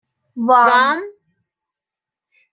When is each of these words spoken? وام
وام 0.47 0.97